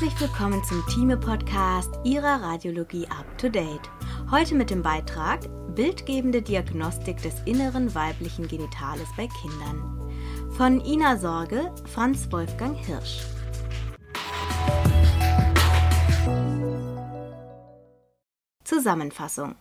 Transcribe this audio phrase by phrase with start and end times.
[0.00, 3.90] Herzlich willkommen zum Thieme-Podcast Ihrer Radiologie Up to Date.
[4.30, 5.40] Heute mit dem Beitrag
[5.74, 10.08] Bildgebende Diagnostik des inneren weiblichen Genitales bei Kindern.
[10.50, 13.26] Von Ina Sorge, Franz Wolfgang Hirsch.
[18.62, 19.56] Zusammenfassung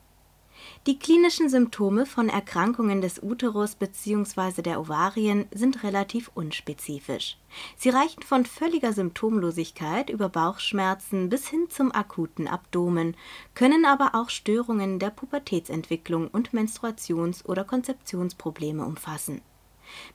[0.88, 4.62] die klinischen Symptome von Erkrankungen des Uterus bzw.
[4.62, 7.38] der Ovarien sind relativ unspezifisch.
[7.76, 13.18] Sie reichen von völliger Symptomlosigkeit über Bauchschmerzen bis hin zum akuten Abdomen,
[13.54, 19.42] können aber auch Störungen der Pubertätsentwicklung und Menstruations- oder Konzeptionsprobleme umfassen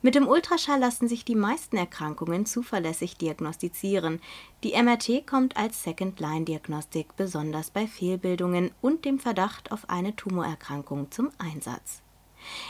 [0.01, 4.21] mit dem Ultraschall lassen sich die meisten Erkrankungen zuverlässig diagnostizieren.
[4.63, 11.29] Die MRT kommt als Second-Line-Diagnostik besonders bei Fehlbildungen und dem Verdacht auf eine Tumorerkrankung zum
[11.37, 12.01] Einsatz.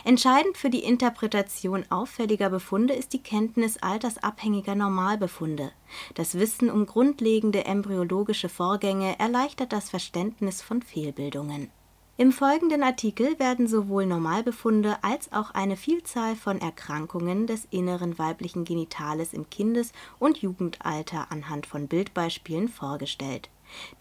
[0.03, 5.71] Entscheidend für die Interpretation auffälliger Befunde ist die Kenntnis altersabhängiger Normalbefunde.
[6.13, 11.71] Das Wissen um grundlegende embryologische Vorgänge erleichtert das Verständnis von Fehlbildungen
[12.15, 18.65] im folgenden Artikel werden sowohl Normalbefunde als auch eine Vielzahl von Erkrankungen des inneren weiblichen
[18.65, 23.49] Genitales im Kindes und Jugendalter anhand von Bildbeispielen vorgestellt.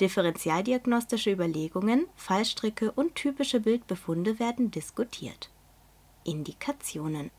[0.00, 5.50] Differentialdiagnostische Überlegungen, Fallstricke und typische Bildbefunde werden diskutiert.
[6.24, 7.30] Indikationen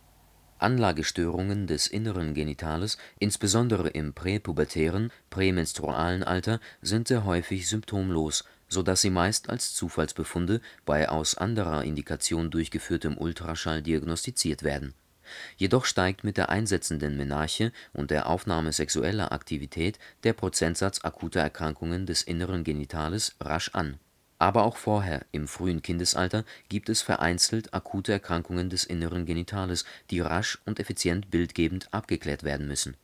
[0.57, 9.01] Anlagestörungen des inneren Genitales, insbesondere im präpubertären, prämenstrualen Alter, sind sehr häufig symptomlos so dass
[9.01, 14.93] sie meist als Zufallsbefunde bei aus anderer Indikation durchgeführtem Ultraschall diagnostiziert werden.
[15.55, 22.05] Jedoch steigt mit der einsetzenden Menarche und der Aufnahme sexueller Aktivität der Prozentsatz akuter Erkrankungen
[22.05, 23.99] des inneren Genitales rasch an.
[24.39, 30.19] Aber auch vorher, im frühen Kindesalter, gibt es vereinzelt akute Erkrankungen des inneren Genitales, die
[30.19, 32.97] rasch und effizient bildgebend abgeklärt werden müssen.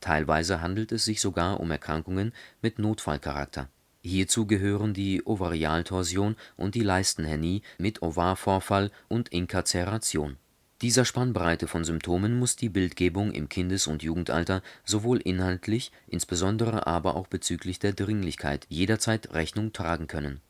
[0.00, 3.68] Teilweise handelt es sich sogar um Erkrankungen mit Notfallcharakter
[4.06, 10.36] Hierzu gehören die Ovarialtorsion und die Leistenhernie mit Ovarvorfall und Inkarceration.
[10.80, 17.16] Dieser Spannbreite von Symptomen muss die Bildgebung im Kindes und Jugendalter sowohl inhaltlich, insbesondere aber
[17.16, 20.40] auch bezüglich der Dringlichkeit jederzeit Rechnung tragen können.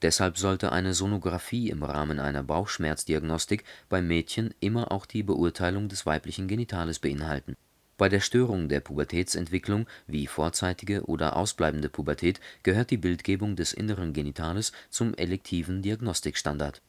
[0.00, 6.06] Deshalb sollte eine Sonographie im Rahmen einer Bauchschmerzdiagnostik beim Mädchen immer auch die Beurteilung des
[6.06, 7.56] weiblichen Genitales beinhalten
[7.98, 14.12] bei der Störung der Pubertätsentwicklung wie vorzeitige oder ausbleibende Pubertät gehört die Bildgebung des inneren
[14.12, 16.82] Genitales zum elektiven Diagnostikstandard.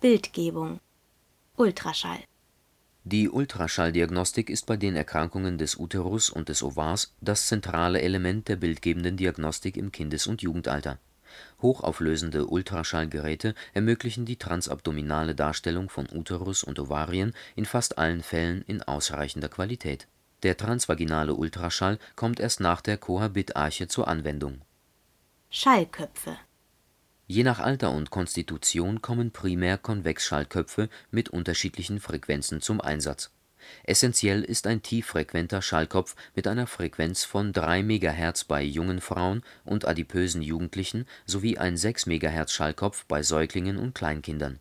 [0.00, 0.80] Bildgebung
[1.56, 2.20] Ultraschall
[3.04, 8.56] Die Ultraschalldiagnostik ist bei den Erkrankungen des Uterus und des Ovars das zentrale Element der
[8.56, 10.98] bildgebenden Diagnostik im Kindes und Jugendalter.
[11.60, 18.82] Hochauflösende Ultraschallgeräte ermöglichen die transabdominale Darstellung von Uterus und Ovarien in fast allen Fällen in
[18.82, 20.08] ausreichender Qualität
[20.42, 24.62] der transvaginale Ultraschall kommt erst nach der Kohabitarche zur Anwendung.
[25.50, 26.36] Schallköpfe
[27.26, 33.30] Je nach Alter und Konstitution kommen primär Konvexschallköpfe mit unterschiedlichen Frequenzen zum Einsatz.
[33.84, 39.86] Essentiell ist ein tieffrequenter Schallkopf mit einer Frequenz von 3 MHz bei jungen Frauen und
[39.86, 44.58] adipösen Jugendlichen sowie ein 6 MHz Schallkopf bei Säuglingen und Kleinkindern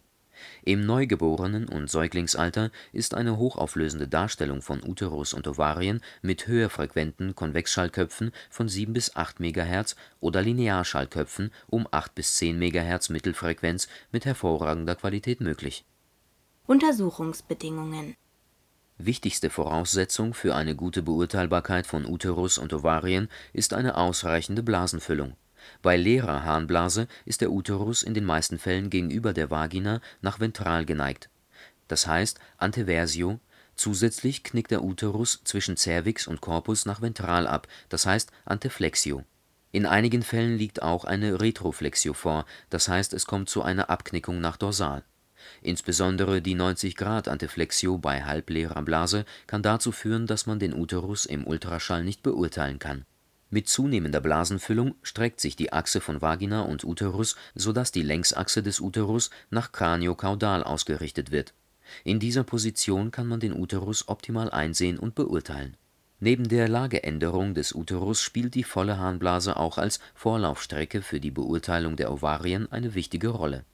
[0.63, 8.31] im Neugeborenen und Säuglingsalter ist eine hochauflösende Darstellung von Uterus und Ovarien mit höherfrequenten Konvexschallköpfen
[8.49, 14.95] von 7 bis 8 MHz oder Linearschallköpfen um 8 bis 10 MHz Mittelfrequenz mit hervorragender
[14.95, 15.85] Qualität möglich.
[16.67, 18.15] Untersuchungsbedingungen
[18.97, 25.35] Wichtigste Voraussetzung für eine gute Beurteilbarkeit von Uterus und Ovarien ist eine ausreichende Blasenfüllung
[25.81, 30.85] bei leerer Harnblase ist der Uterus in den meisten Fällen gegenüber der Vagina nach ventral
[30.85, 31.29] geneigt,
[31.91, 33.41] das heißt Anteversio,
[33.75, 39.25] zusätzlich knickt der Uterus zwischen Cervix und Corpus nach ventral ab, das heißt Anteflexio.
[39.73, 44.39] In einigen Fällen liegt auch eine Retroflexio vor, das heißt es kommt zu einer Abknickung
[44.39, 45.03] nach dorsal.
[45.61, 52.05] Insbesondere die 90-Grad-Anteflexio bei halbleerer Blase kann dazu führen, dass man den Uterus im Ultraschall
[52.05, 53.05] nicht beurteilen kann
[53.51, 58.63] mit zunehmender Blasenfüllung streckt sich die Achse von Vagina und Uterus, so dass die Längsachse
[58.63, 61.53] des Uterus nach kraniokaudal ausgerichtet wird.
[62.03, 65.77] In dieser Position kann man den Uterus optimal einsehen und beurteilen.
[66.19, 71.95] Neben der Lageänderung des Uterus spielt die volle Harnblase auch als Vorlaufstrecke für die Beurteilung
[71.95, 73.65] der Ovarien eine wichtige Rolle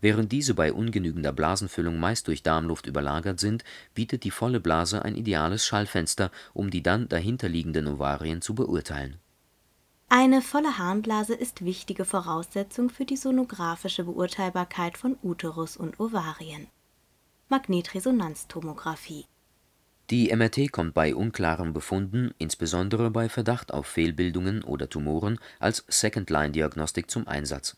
[0.00, 5.16] Während diese bei ungenügender Blasenfüllung meist durch Darmluft überlagert sind, bietet die volle Blase ein
[5.16, 9.18] ideales Schallfenster, um die dann dahinterliegenden Ovarien zu beurteilen.
[10.08, 16.68] Eine volle Harnblase ist wichtige Voraussetzung für die sonografische Beurteilbarkeit von Uterus und Ovarien.
[17.48, 19.26] Magnetresonanztomographie
[20.10, 27.10] Die MRT kommt bei unklaren Befunden, insbesondere bei Verdacht auf Fehlbildungen oder Tumoren, als Second-Line-Diagnostik
[27.10, 27.76] zum Einsatz.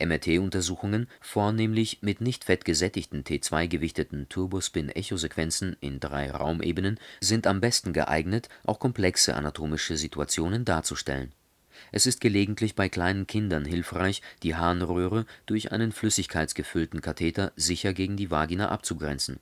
[0.00, 8.78] MRT-Untersuchungen, vornehmlich mit nicht fettgesättigten T2-gewichteten Turbospin-Echosequenzen in drei Raumebenen, sind am besten geeignet, auch
[8.78, 11.32] komplexe anatomische Situationen darzustellen.
[11.92, 18.16] Es ist gelegentlich bei kleinen Kindern hilfreich, die Harnröhre durch einen flüssigkeitsgefüllten Katheter sicher gegen
[18.16, 19.40] die Vagina abzugrenzen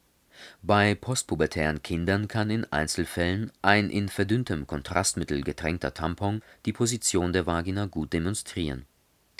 [0.62, 7.46] bei postpubertären Kindern kann in Einzelfällen ein in verdünntem Kontrastmittel getränkter Tampon die Position der
[7.46, 8.86] Vagina gut demonstrieren.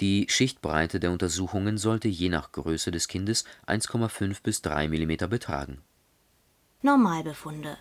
[0.00, 5.78] Die Schichtbreite der Untersuchungen sollte je nach Größe des Kindes 1,5 bis 3 mm betragen.
[6.82, 7.78] Normalbefunde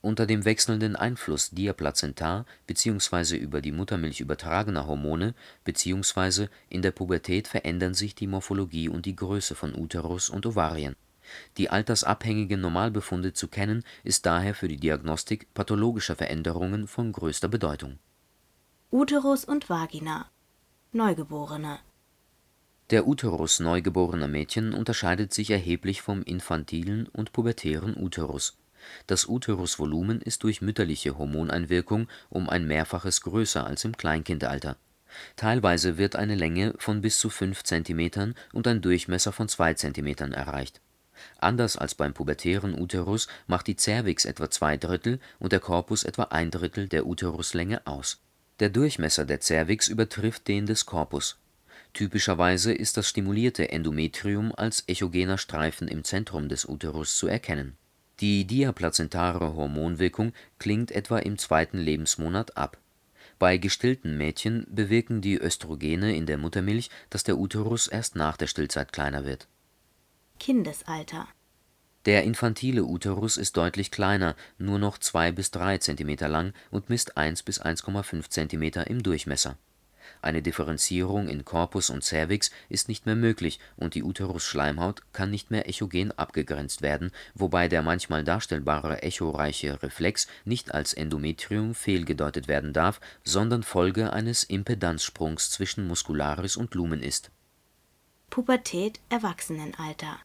[0.00, 3.36] Unter dem wechselnden Einfluss diaplazentar bzw.
[3.36, 5.34] über die Muttermilch übertragener Hormone
[5.64, 6.48] bzw.
[6.68, 10.96] in der Pubertät verändern sich die Morphologie und die Größe von Uterus und Ovarien
[11.56, 17.98] die altersabhängigen Normalbefunde zu kennen, ist daher für die Diagnostik pathologischer Veränderungen von größter Bedeutung.
[18.90, 20.30] Uterus und Vagina
[20.96, 21.80] Neugeborene
[22.88, 28.56] Der Uterus neugeborener Mädchen unterscheidet sich erheblich vom infantilen und pubertären Uterus.
[29.06, 34.78] Das Uterusvolumen ist durch mütterliche Hormoneinwirkung um ein Mehrfaches größer als im Kleinkindalter.
[35.36, 40.32] Teilweise wird eine Länge von bis zu 5 cm und ein Durchmesser von 2 cm
[40.32, 40.80] erreicht
[41.36, 46.22] Anders als beim pubertären Uterus macht die Zervix etwa zwei Drittel und der Korpus etwa
[46.24, 48.22] ein Drittel der Uteruslänge aus.
[48.58, 51.38] Der Durchmesser der Zervix übertrifft den des Korpus.
[51.92, 57.76] Typischerweise ist das stimulierte Endometrium als echogener Streifen im Zentrum des Uterus zu erkennen.
[58.20, 62.78] Die diaplazentare Hormonwirkung klingt etwa im zweiten Lebensmonat ab.
[63.38, 68.46] Bei gestillten Mädchen bewirken die Östrogene in der Muttermilch, dass der Uterus erst nach der
[68.46, 69.46] Stillzeit kleiner wird
[70.38, 71.28] Kindesalter
[72.06, 77.16] Der infantile Uterus ist deutlich kleiner, nur noch 2 bis 3 cm lang und misst
[77.16, 79.58] 1 bis 1,5 cm im Durchmesser.
[80.22, 85.50] Eine Differenzierung in Korpus und Cervix ist nicht mehr möglich und die Uterusschleimhaut kann nicht
[85.50, 92.72] mehr echogen abgegrenzt werden, wobei der manchmal darstellbare echoreiche Reflex nicht als Endometrium fehlgedeutet werden
[92.72, 97.32] darf, sondern Folge eines Impedanzsprungs zwischen Muscularis und Lumen ist.
[98.30, 100.20] Pubertät Erwachsenenalter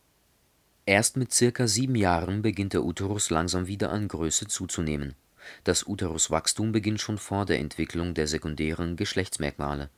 [0.88, 5.14] Erst mit circa sieben Jahren beginnt der Uterus langsam wieder an Größe zuzunehmen.
[5.64, 9.92] Das Uteruswachstum beginnt schon vor der Entwicklung der sekundären Geschlechtsmerkmale.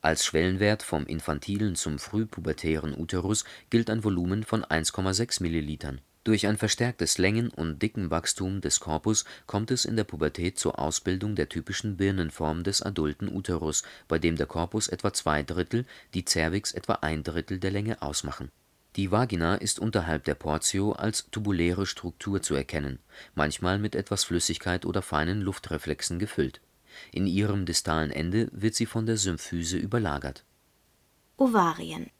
[0.00, 6.00] Als Schwellenwert vom infantilen zum frühpubertären Uterus gilt ein Volumen von 1,6 Millilitern.
[6.22, 11.34] Durch ein verstärktes Längen und Dickenwachstum des Korpus kommt es in der Pubertät zur Ausbildung
[11.34, 16.72] der typischen Birnenform des adulten Uterus, bei dem der Korpus etwa zwei Drittel, die Cervix
[16.72, 18.52] etwa ein Drittel der Länge ausmachen
[18.96, 22.98] die Vagina ist unterhalb der Portio als tubuläre Struktur zu erkennen,
[23.34, 26.60] manchmal mit etwas Flüssigkeit oder feinen Luftreflexen gefüllt.
[27.12, 30.44] In ihrem distalen Ende wird sie von der Symphyse überlagert.
[31.36, 32.10] Ovarien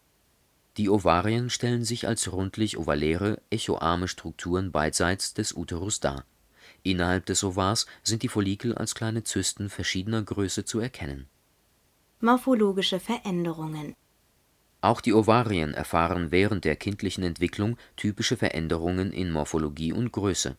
[0.77, 6.25] Die Ovarien stellen sich als rundlich-ovaläre, echoarme Strukturen beidseits des Uterus dar.
[6.85, 11.29] Innerhalb des Ovars sind die Follikel als kleine Zysten verschiedener Größe zu erkennen.
[12.21, 13.97] Morphologische Veränderungen
[14.81, 20.57] auch die Ovarien erfahren während der kindlichen Entwicklung typische Veränderungen in Morphologie und Größe.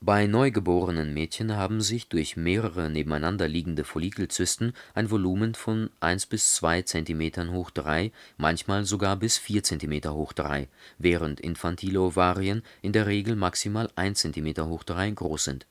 [0.00, 6.54] Bei neugeborenen Mädchen haben sich durch mehrere nebeneinander liegende Follikelzysten ein Volumen von 1 bis
[6.56, 10.68] 2 cm hoch 3, manchmal sogar bis 4 cm hoch 3,
[10.98, 15.66] während infantile Ovarien in der Regel maximal 1 cm hoch 3 groß sind.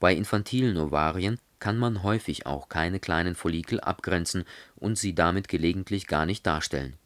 [0.00, 4.44] Bei infantilen Ovarien kann man häufig auch keine kleinen Follikel abgrenzen
[4.74, 6.96] und sie damit gelegentlich gar nicht darstellen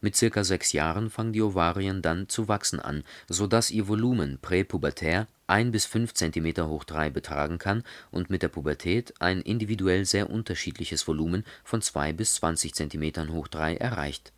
[0.00, 4.38] mit circa sechs Jahren fangen die Ovarien dann zu wachsen an, so dass ihr Volumen
[4.40, 10.04] präpubertär 1 bis 5 cm hoch 3 betragen kann und mit der Pubertät ein individuell
[10.04, 14.32] sehr unterschiedliches Volumen von 2 bis 20 cm hoch 3 erreicht.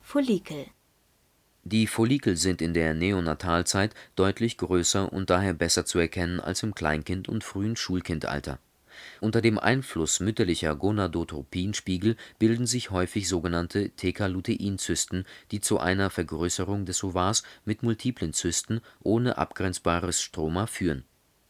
[0.00, 0.66] Follikel
[1.64, 6.74] Die Follikel sind in der Neonatalzeit deutlich größer und daher besser zu erkennen als im
[6.74, 8.58] Kleinkind und frühen Schulkindalter
[9.20, 17.02] unter dem Einfluss mütterlicher Gonadotropinspiegel bilden sich häufig sogenannte Theka-Luteinzysten, die zu einer Vergrößerung des
[17.04, 21.04] Ovars mit multiplen Zysten ohne abgrenzbares Stroma führen.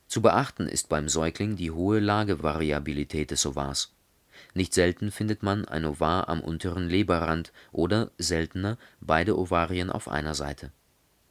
[0.06, 3.92] Zu beachten ist beim Säugling die hohe Lagevariabilität des Ovars.
[4.54, 10.34] Nicht selten findet man ein Ovar am unteren Leberrand oder, seltener, beide Ovarien auf einer
[10.34, 10.70] Seite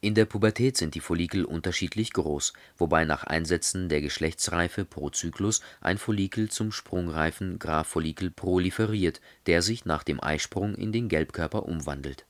[0.00, 5.62] in der Pubertät sind die Follikel unterschiedlich groß, wobei nach Einsetzen der Geschlechtsreife pro Zyklus
[5.80, 12.26] ein Follikel zum sprungreifen Graph-Follikel proliferiert, der sich nach dem Eisprung in den Gelbkörper umwandelt.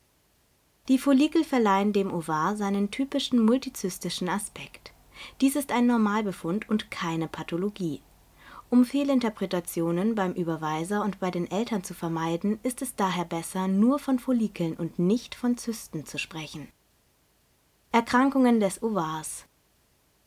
[0.89, 4.93] Die Follikel verleihen dem Ovar seinen typischen multizystischen Aspekt.
[5.41, 8.01] Dies ist ein Normalbefund und keine Pathologie.
[8.71, 13.99] Um Fehlinterpretationen beim Überweiser und bei den Eltern zu vermeiden, ist es daher besser, nur
[13.99, 16.69] von Follikeln und nicht von Zysten zu sprechen.
[17.97, 19.47] Erkrankungen des Ovars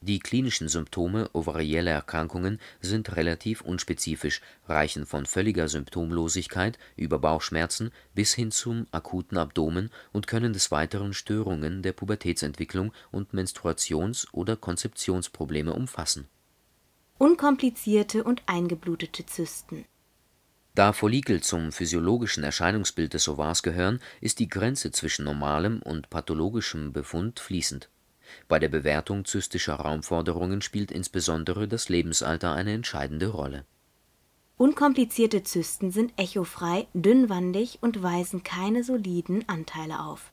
[0.02, 8.34] Die klinischen Symptome ovarieller Erkrankungen sind relativ unspezifisch, reichen von völliger Symptomlosigkeit über Bauchschmerzen bis
[8.34, 15.72] hin zum akuten Abdomen und können des Weiteren Störungen der Pubertätsentwicklung und Menstruations oder Konzeptionsprobleme
[15.72, 16.28] umfassen.
[17.20, 19.86] Unkomplizierte und eingeblutete Zysten
[20.80, 26.94] Da Follikel zum physiologischen Erscheinungsbild des Ovars gehören, ist die Grenze zwischen normalem und pathologischem
[26.94, 27.90] Befund fließend.
[28.48, 33.66] Bei der Bewertung zystischer Raumforderungen spielt insbesondere das Lebensalter eine entscheidende Rolle.
[34.56, 40.32] Unkomplizierte Zysten sind echofrei, dünnwandig und weisen keine soliden Anteile auf.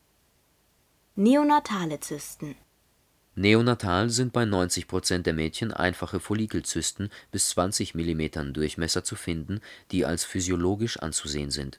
[1.17, 2.55] Neonatale Zysten
[3.39, 9.61] Neonatal sind bei 90 Prozent der Mädchen einfache Follikelzysten bis 20 mm Durchmesser zu finden,
[9.91, 11.79] die als physiologisch anzusehen sind.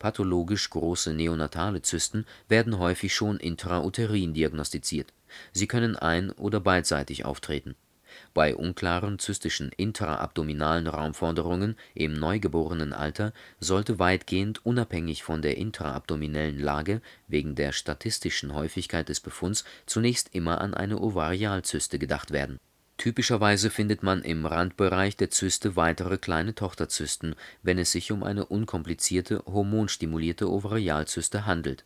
[0.00, 5.12] Pathologisch große neonatale Zysten werden häufig schon intrauterin diagnostiziert.
[5.52, 7.76] Sie können ein oder beidseitig auftreten.
[8.34, 17.54] Bei unklaren zystischen intraabdominalen Raumforderungen im Neugeborenenalter sollte weitgehend unabhängig von der intraabdominellen Lage wegen
[17.54, 22.58] der statistischen Häufigkeit des Befunds zunächst immer an eine Ovarialzyste gedacht werden.
[22.98, 28.46] Typischerweise findet man im Randbereich der Zyste weitere kleine Tochterzysten, wenn es sich um eine
[28.46, 31.84] unkomplizierte hormonstimulierte Ovarialzyste handelt.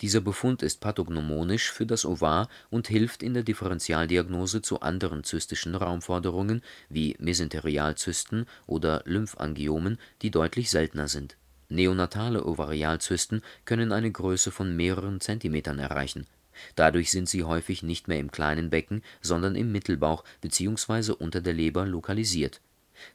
[0.00, 5.74] Dieser Befund ist pathognomonisch für das Ovar und hilft in der Differentialdiagnose zu anderen zystischen
[5.74, 11.36] Raumforderungen wie Mesenterialzysten oder Lymphangiomen, die deutlich seltener sind.
[11.68, 16.26] Neonatale Ovarialzysten können eine Größe von mehreren Zentimetern erreichen.
[16.74, 21.12] Dadurch sind sie häufig nicht mehr im kleinen Becken, sondern im Mittelbauch bzw.
[21.12, 22.60] unter der Leber lokalisiert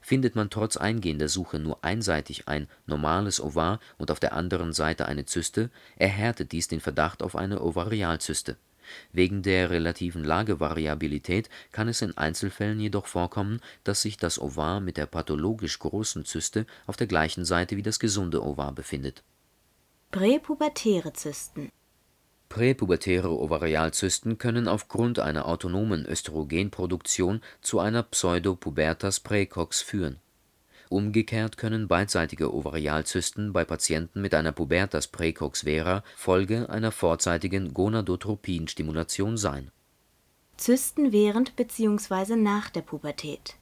[0.00, 5.06] Findet man trotz eingehender Suche nur einseitig ein normales Ovar und auf der anderen Seite
[5.06, 8.56] eine Zyste, erhärtet dies den Verdacht auf eine Ovarialzyste.
[9.12, 14.96] Wegen der relativen Lagevariabilität kann es in Einzelfällen jedoch vorkommen, dass sich das Ovar mit
[14.96, 19.22] der pathologisch großen Zyste auf der gleichen Seite wie das gesunde Ovar befindet.
[20.10, 21.70] Präpubertäre Zysten
[22.54, 30.20] Präpubertäre Ovarialzysten können aufgrund einer autonomen Östrogenproduktion zu einer Pseudopubertas praecox führen.
[30.88, 39.36] Umgekehrt können beidseitige Ovarialzysten bei Patienten mit einer Pubertas praecox vera Folge einer vorzeitigen Gonadotropin-Stimulation
[39.36, 39.72] sein.
[40.56, 42.36] Zysten während bzw.
[42.36, 43.56] nach der Pubertät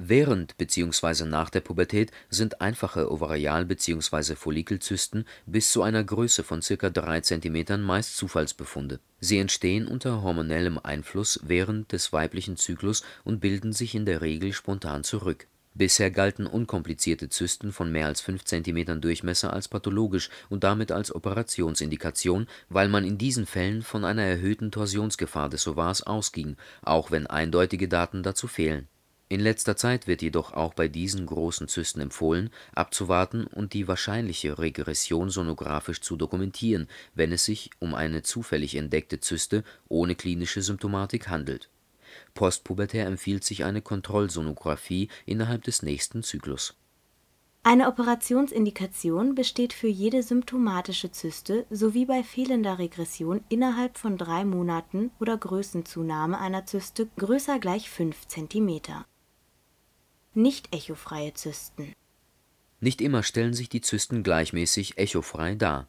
[0.00, 1.24] Während bzw.
[1.24, 4.36] nach der Pubertät sind einfache Ovarial bzw.
[4.36, 6.88] Follikelzysten bis zu einer Größe von ca.
[6.88, 9.00] 3 cm meist Zufallsbefunde.
[9.18, 14.52] Sie entstehen unter hormonellem Einfluss während des weiblichen Zyklus und bilden sich in der Regel
[14.52, 15.48] spontan zurück.
[15.74, 21.12] Bisher galten unkomplizierte Zysten von mehr als 5 cm Durchmesser als pathologisch und damit als
[21.12, 27.26] Operationsindikation, weil man in diesen Fällen von einer erhöhten Torsionsgefahr des Ovars ausging, auch wenn
[27.26, 28.86] eindeutige Daten dazu fehlen
[29.30, 34.58] in letzter Zeit wird jedoch auch bei diesen großen Zysten empfohlen, abzuwarten und die wahrscheinliche
[34.58, 41.28] Regression sonographisch zu dokumentieren, wenn es sich um eine zufällig entdeckte Zyste ohne klinische Symptomatik
[41.28, 41.68] handelt.
[42.32, 46.74] Postpubertär empfiehlt sich eine Kontrollsonographie innerhalb des nächsten Zyklus.
[47.62, 55.10] Eine Operationsindikation besteht für jede symptomatische Zyste sowie bei fehlender Regression innerhalb von drei Monaten
[55.20, 59.04] oder Größenzunahme einer Zyste größer gleich 5 cm
[60.38, 61.92] nicht echofreie Zysten.
[62.80, 65.88] Nicht immer stellen sich die Zysten gleichmäßig echofrei dar.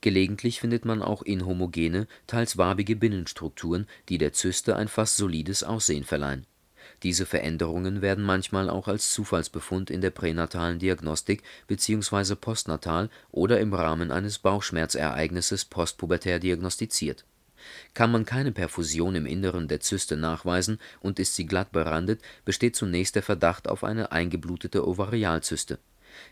[0.00, 6.04] Gelegentlich findet man auch inhomogene, teils wabige Binnenstrukturen, die der Zyste ein fast solides Aussehen
[6.04, 6.46] verleihen.
[7.02, 12.36] Diese Veränderungen werden manchmal auch als Zufallsbefund in der pränatalen Diagnostik bzw.
[12.36, 17.26] postnatal oder im Rahmen eines Bauchschmerzereignisses postpubertär diagnostiziert
[17.94, 22.76] kann man keine Perfusion im Inneren der Zyste nachweisen und ist sie glatt berandet, besteht
[22.76, 25.78] zunächst der Verdacht auf eine eingeblutete Ovarialzyste.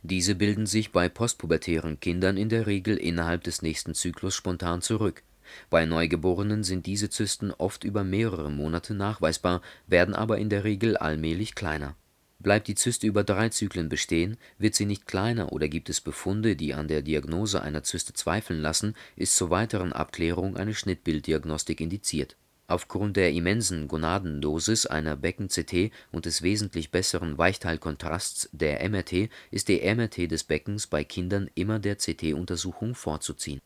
[0.03, 5.23] Diese bilden sich bei postpubertären Kindern in der Regel innerhalb des nächsten Zyklus spontan zurück.
[5.71, 10.97] Bei Neugeborenen sind diese Zysten oft über mehrere Monate nachweisbar, werden aber in der Regel
[10.97, 11.95] allmählich kleiner
[12.41, 16.55] Bleibt die Zyste über drei Zyklen bestehen, wird sie nicht kleiner oder gibt es Befunde,
[16.55, 22.37] die an der Diagnose einer Zyste zweifeln lassen, ist zur weiteren Abklärung eine Schnittbilddiagnostik indiziert.
[22.69, 29.81] Aufgrund der immensen Gonadendosis einer Becken-CT und des wesentlich besseren Weichteilkontrasts der MRT ist die
[29.83, 33.61] MRT des Beckens bei Kindern immer der CT-Untersuchung vorzuziehen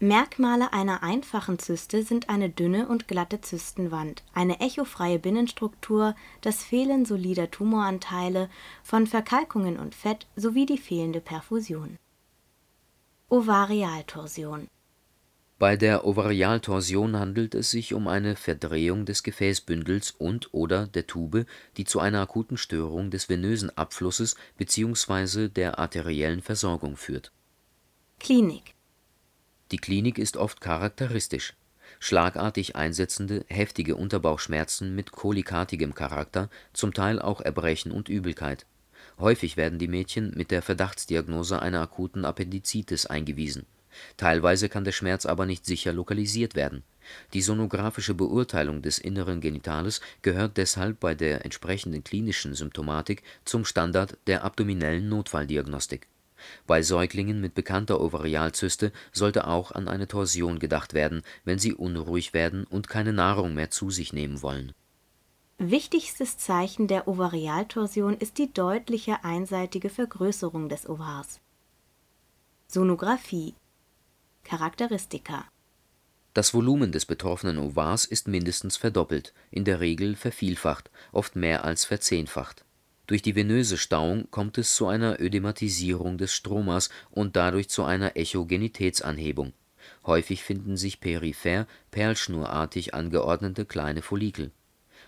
[0.00, 7.04] Merkmale einer einfachen Zyste sind eine dünne und glatte Zystenwand, eine echofreie Binnenstruktur, das Fehlen
[7.04, 8.50] solider Tumoranteile
[8.82, 11.96] von Verkalkungen und Fett sowie die fehlende Perfusion.
[13.28, 14.68] Ovarialtorsion
[15.60, 21.46] Bei der Ovarialtorsion handelt es sich um eine Verdrehung des Gefäßbündels und/oder der Tube,
[21.76, 25.48] die zu einer akuten Störung des venösen Abflusses bzw.
[25.48, 27.32] der arteriellen Versorgung führt.
[28.18, 28.73] Klinik
[29.70, 31.54] Die Klinik ist oft charakteristisch:
[31.98, 38.66] schlagartig einsetzende, heftige Unterbauchschmerzen mit kolikatigem Charakter, zum Teil auch Erbrechen und Übelkeit.
[39.18, 43.66] Häufig werden die Mädchen mit der Verdachtsdiagnose einer akuten Appendizitis eingewiesen.
[44.16, 46.82] Teilweise kann der Schmerz aber nicht sicher lokalisiert werden.
[47.32, 54.16] Die sonografische Beurteilung des inneren Genitales gehört deshalb bei der entsprechenden klinischen Symptomatik zum Standard
[54.26, 56.08] der abdominellen Notfalldiagnostik.
[56.66, 62.32] Bei Säuglingen mit bekannter Ovarialzyste sollte auch an eine Torsion gedacht werden, wenn sie unruhig
[62.34, 64.72] werden und keine Nahrung mehr zu sich nehmen wollen.
[65.58, 71.40] Wichtigstes Zeichen der Ovarialtorsion ist die deutliche einseitige Vergrößerung des Ovars.
[72.66, 73.54] Sonographie
[74.42, 75.44] Charakteristika
[76.32, 81.84] Das Volumen des betroffenen Ovars ist mindestens verdoppelt, in der Regel vervielfacht, oft mehr als
[81.84, 82.64] verzehnfacht.
[83.06, 88.16] Durch die venöse Stauung kommt es zu einer Ödematisierung des Stromas und dadurch zu einer
[88.16, 89.52] Echogenitätsanhebung.
[90.06, 94.50] Häufig finden sich peripher perlschnurartig angeordnete kleine Follikel.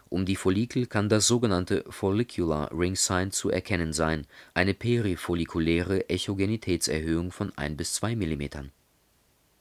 [0.08, 7.32] Um die Follikel kann das sogenannte Follicular Ring Sign zu erkennen sein, eine perifollikuläre Echogenitätserhöhung
[7.32, 8.70] von 1 bis 2 mm.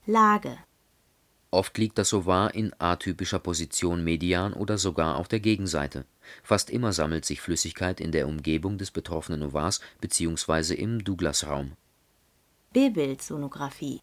[0.06, 0.58] Lage
[1.56, 6.04] Oft liegt das Ovar in atypischer Position median oder sogar auf der Gegenseite.
[6.44, 10.74] Fast immer sammelt sich Flüssigkeit in der Umgebung des betroffenen Ovars bzw.
[10.74, 11.78] im Douglasraum.
[12.74, 14.02] B-Bild-Sonographie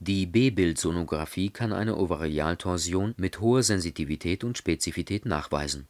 [0.00, 5.86] Die B-Bild-Sonographie kann eine Ovarialtorsion mit hoher Sensitivität und Spezifität nachweisen.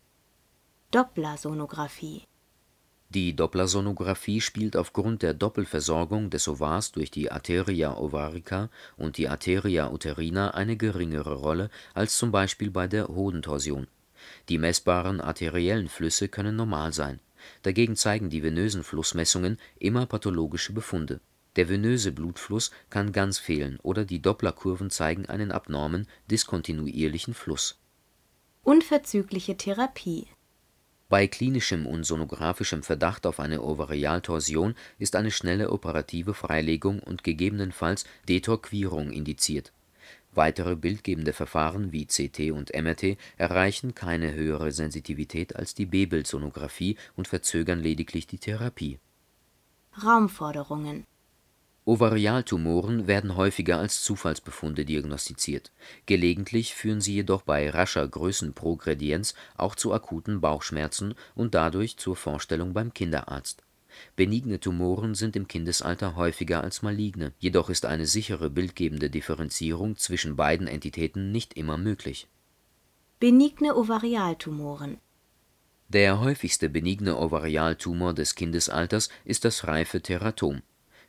[0.91, 2.25] Dopplersonographie
[3.15, 9.89] Die Dopplersonographie spielt aufgrund der Doppelversorgung des Ovars durch die Arteria ovarica und die Arteria
[9.93, 13.87] uterina eine geringere Rolle als zum Beispiel bei der Hodentorsion.
[14.49, 17.21] Die messbaren arteriellen Flüsse können normal sein.
[17.63, 21.21] Dagegen zeigen die venösen Flussmessungen immer pathologische Befunde.
[21.55, 27.79] Der venöse Blutfluss kann ganz fehlen oder die Dopplerkurven zeigen einen abnormen, diskontinuierlichen Fluss.
[28.65, 30.27] Unverzügliche Therapie
[31.15, 38.05] Bei klinischem und sonographischem Verdacht auf eine Ovarialtorsion ist eine schnelle operative Freilegung und gegebenenfalls
[38.29, 39.73] Detorquierung indiziert.
[40.33, 47.29] Weitere bildgebende Verfahren wie CT und MRT erreichen keine höhere Sensitivität als die B-Bild-Sonographie und
[47.29, 48.99] verzögern lediglich die Therapie.
[50.03, 51.07] Raumforderungen
[51.87, 55.71] Ovarialtumoren werden häufiger als Zufallsbefunde diagnostiziert.
[56.07, 62.73] Gelegentlich führen sie jedoch bei rascher Größenprogredienz auch zu akuten Bauchschmerzen und dadurch zur Vorstellung
[62.73, 63.63] beim Kinderarzt.
[64.17, 70.37] Benigne Tumoren sind im Kindesalter häufiger als maligne, jedoch ist eine sichere bildgebende Differenzierung zwischen
[70.37, 72.29] beiden Entitäten nicht immer möglich.
[73.21, 74.97] Benigne Ovarialtumoren
[75.89, 80.63] Der häufigste benigne Ovarialtumor des Kindesalters ist das reife Teratom.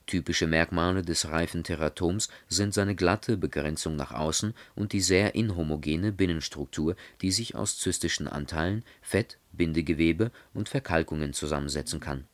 [0.08, 6.12] Typische Merkmale des reifen Teratoms sind seine glatte Begrenzung nach außen und die sehr inhomogene
[6.12, 12.26] Binnenstruktur, die sich aus zystischen Anteilen, Fett, Bindegewebe und Verkalkungen zusammensetzen kann.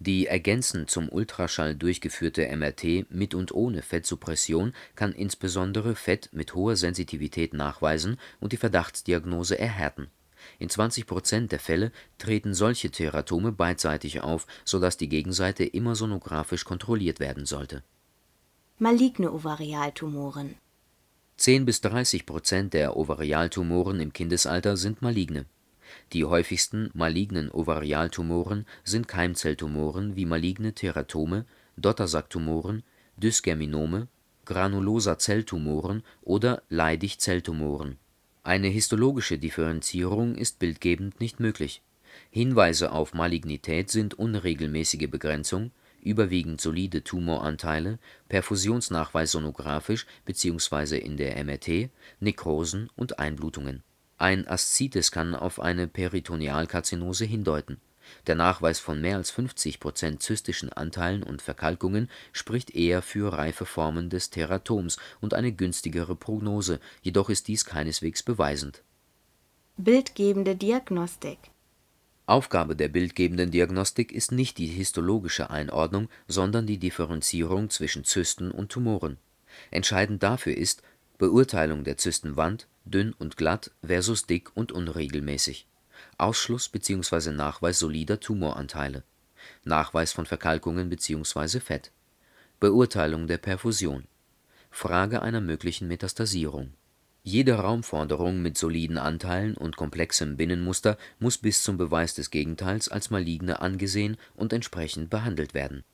[0.00, 6.76] Die ergänzend zum Ultraschall durchgeführte MRT mit und ohne Fettsuppression kann insbesondere Fett mit hoher
[6.76, 10.08] Sensitivität nachweisen und die Verdachtsdiagnose erhärten.
[10.58, 15.94] In 20 Prozent der Fälle treten solche Teratome beidseitig auf, so dass die Gegenseite immer
[15.94, 17.82] sonografisch kontrolliert werden sollte.
[18.78, 20.56] Maligne Ovarialtumoren
[21.36, 25.46] 10 bis 30 Prozent der Ovarialtumoren im Kindesalter sind maligne.
[26.12, 31.44] Die häufigsten malignen Ovarialtumoren sind Keimzelltumoren wie maligne Teratome,
[31.76, 32.84] Dottersacktumoren,
[33.16, 34.08] Dysgerminome,
[34.44, 37.98] granuloser Zelltumoren oder Leidig-Zelltumoren.
[38.46, 41.80] Eine histologische Differenzierung ist bildgebend nicht möglich.
[42.30, 45.70] Hinweise auf Malignität sind unregelmäßige Begrenzung,
[46.02, 50.98] überwiegend solide Tumoranteile, Perfusionsnachweis sonografisch bzw.
[50.98, 51.88] in der MRT,
[52.20, 53.82] Nekrosen und Einblutungen.
[54.18, 57.80] Ein Aszites kann auf eine Peritonealkarzinose hindeuten.
[58.26, 63.66] Der Nachweis von mehr als 50 Prozent zystischen Anteilen und Verkalkungen spricht eher für reife
[63.66, 68.82] Formen des Teratoms und eine günstigere Prognose, jedoch ist dies keineswegs beweisend.
[69.76, 71.38] Bildgebende Diagnostik
[72.26, 78.72] Aufgabe der bildgebenden Diagnostik ist nicht die histologische Einordnung, sondern die Differenzierung zwischen Zysten und
[78.72, 79.18] Tumoren.
[79.70, 80.82] Entscheidend dafür ist:
[81.18, 85.66] Beurteilung der Zystenwand (dünn und glatt versus dick und unregelmäßig),
[86.18, 87.30] Ausschluss bzw.
[87.30, 89.02] Nachweis solider Tumoranteile,
[89.64, 91.60] Nachweis von Verkalkungen bzw.
[91.60, 91.90] Fett,
[92.60, 94.04] Beurteilung der Perfusion,
[94.70, 96.72] Frage einer möglichen Metastasierung.
[97.22, 103.10] Jede Raumforderung mit soliden Anteilen und komplexem Binnenmuster muss bis zum Beweis des Gegenteils als
[103.10, 105.84] maligne angesehen und entsprechend behandelt werden.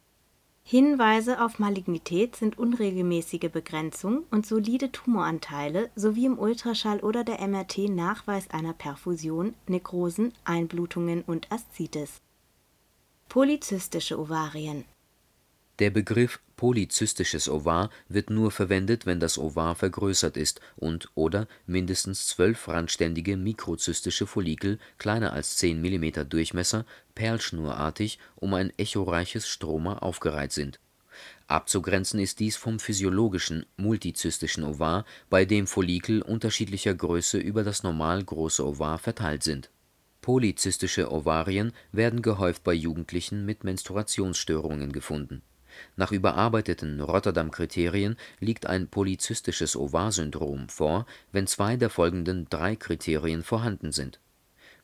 [0.63, 7.89] Hinweise auf Malignität sind unregelmäßige Begrenzung und solide Tumoranteile sowie im Ultraschall oder der MRT
[7.89, 12.21] Nachweis einer Perfusion, Nekrosen, Einblutungen und Aszites.
[13.29, 14.85] Polyzystische Ovarien
[15.81, 22.69] Der Begriff polyzystisches Ovar wird nur verwendet, wenn das Ovar vergrößert ist und/oder mindestens zwölf
[22.69, 30.81] randständige mikrozystische Follikel kleiner als 10 mm Durchmesser perlschnurartig um ein echoreiches Stroma aufgereiht sind.
[31.47, 38.23] Abzugrenzen ist dies vom physiologischen multizystischen Ovar, bei dem Follikel unterschiedlicher Größe über das normal
[38.23, 39.71] große Ovar verteilt sind.
[40.21, 45.41] Polyzystische Ovarien werden gehäuft bei Jugendlichen mit Menstruationsstörungen gefunden
[45.97, 53.93] nach überarbeiteten Rotterdam-Kriterien liegt ein polyzystisches Ovar-Syndrom vor, wenn zwei der folgenden drei Kriterien vorhanden
[53.93, 54.21] sind: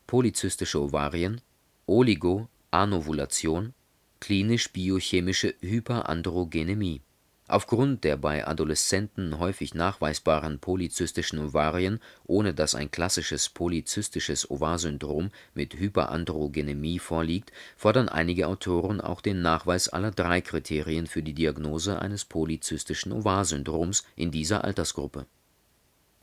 [0.06, 1.40] polyzystische Ovarien,
[1.86, 3.74] Oligo-Anovulation,
[4.20, 7.02] klinisch-biochemische Hyperandrogenemie
[7.48, 15.74] Aufgrund der bei Adoleszenten häufig nachweisbaren polyzystischen Ovarien, ohne dass ein klassisches polyzystisches Ovarsyndrom mit
[15.74, 22.24] Hyperandrogenemie vorliegt, fordern einige Autoren auch den Nachweis aller drei Kriterien für die Diagnose eines
[22.24, 25.26] polyzystischen Ovarsyndroms in dieser Altersgruppe.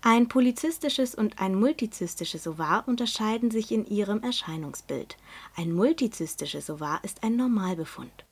[0.02, 5.16] Ein polyzystisches und ein multizystisches Ovar unterscheiden sich in ihrem Erscheinungsbild.
[5.56, 8.26] Ein multizystisches Ovar ist ein Normalbefund.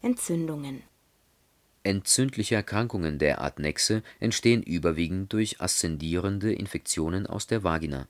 [0.00, 0.84] Entzündungen
[1.86, 8.08] Entzündliche Erkrankungen der Adnexe entstehen überwiegend durch aszendierende Infektionen aus der Vagina.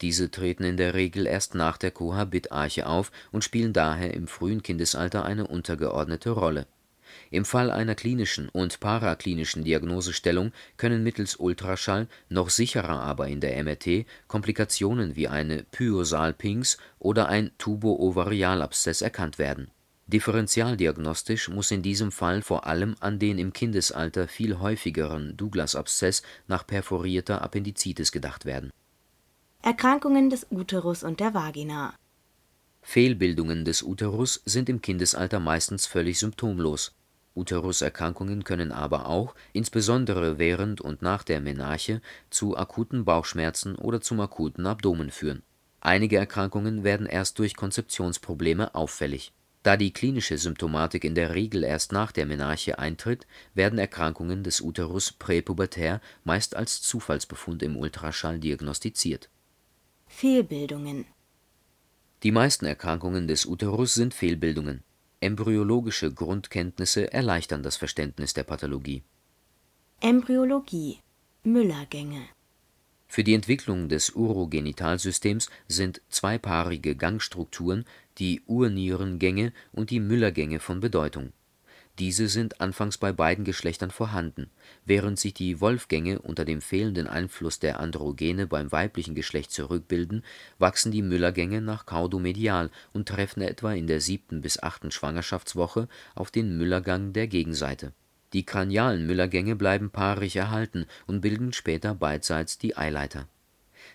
[0.00, 4.62] Diese treten in der Regel erst nach der Kohabitarche auf und spielen daher im frühen
[4.62, 6.66] Kindesalter eine untergeordnete Rolle.
[7.30, 13.62] Im Fall einer klinischen und paraklinischen Diagnosestellung können mittels Ultraschall, noch sicherer aber in der
[13.62, 19.70] MRT, Komplikationen wie eine Pyosalpinx oder ein Tubo-Ovarialabszess erkannt werden
[20.10, 26.66] Differentialdiagnostisch muss in diesem Fall vor allem an den im Kindesalter viel häufigeren Douglas-Abszess nach
[26.66, 28.70] perforierter Appendizitis gedacht werden.
[29.62, 31.94] Erkrankungen des Uterus und der Vagina
[32.82, 36.92] Fehlbildungen des Uterus sind im Kindesalter meistens völlig symptomlos.
[37.36, 44.18] Uteruserkrankungen können aber auch, insbesondere während und nach der Menarche, zu akuten Bauchschmerzen oder zum
[44.18, 45.44] akuten Abdomen führen.
[45.80, 51.92] Einige Erkrankungen werden erst durch Konzeptionsprobleme auffällig da die klinische Symptomatik in der Regel erst
[51.92, 59.28] nach der Menarche eintritt, werden Erkrankungen des Uterus präpubertär meist als Zufallsbefund im Ultraschall diagnostiziert.
[60.06, 61.04] Fehlbildungen
[62.22, 64.82] Die meisten Erkrankungen des Uterus sind Fehlbildungen.
[65.20, 69.02] Embryologische Grundkenntnisse erleichtern das Verständnis der Pathologie.
[70.00, 71.00] Embryologie
[71.42, 72.22] Müllergänge
[73.06, 77.84] Für die Entwicklung des Urogenitalsystems sind zweipaarige Gangstrukturen
[78.20, 81.32] die Urnierengänge und die Müllergänge von Bedeutung.
[81.98, 84.50] Diese sind anfangs bei beiden Geschlechtern vorhanden,
[84.84, 90.24] während sich die Wolfgänge unter dem fehlenden Einfluss der Androgene beim weiblichen Geschlecht zurückbilden,
[90.58, 96.30] wachsen die Müllergänge nach caudomedial und treffen etwa in der siebten bis achten Schwangerschaftswoche auf
[96.30, 97.92] den Müllergang der Gegenseite.
[98.32, 103.28] Die kranialen Müllergänge bleiben paarig erhalten und bilden später beidseits die Eileiter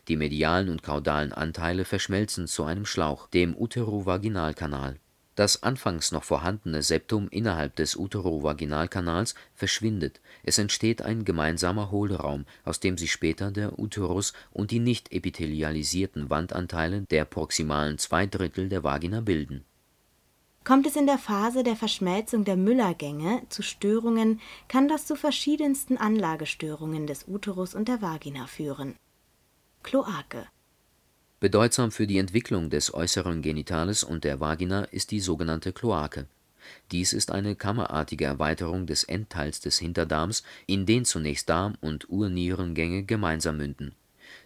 [0.07, 4.99] die medialen und caudalen Anteile verschmelzen zu einem Schlauch, dem Uterovaginalkanal.
[5.35, 12.79] Das anfangs noch vorhandene Septum innerhalb des Uterovaginalkanals verschwindet, es entsteht ein gemeinsamer Hohlraum, aus
[12.79, 18.85] dem sich später der Uterus und die nicht epithelialisierten Wandanteile der proximalen zwei Drittel der
[18.85, 19.65] Vagina bilden.
[20.63, 25.97] Kommt es in der Phase der Verschmelzung der Müllergänge zu Störungen, kann das zu verschiedensten
[25.97, 28.95] Anlagestörungen des Uterus und der Vagina führen
[29.85, 30.47] Kloake.
[31.39, 36.25] Bedeutsam für die Entwicklung des äußeren Genitales und der Vagina ist die sogenannte Kloake.
[36.91, 43.03] Dies ist eine kammerartige Erweiterung des Endteils des Hinterdarms, in den zunächst Darm und Urnierengänge
[43.03, 43.93] gemeinsam münden.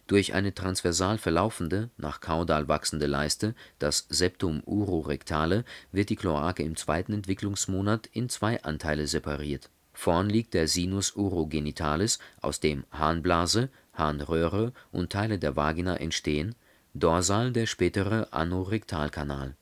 [0.06, 6.76] Durch eine transversal verlaufende, nach Kaudal wachsende Leiste, das Septum urorectale, wird die Kloake im
[6.76, 9.70] zweiten Entwicklungsmonat in zwei Anteile separiert.
[9.94, 16.54] Vorn liegt der Sinus urogenitalis, aus dem Harnblase Harnröhre und Teile der Vagina entstehen,
[16.94, 19.56] dorsal der spätere Anorektalkanal.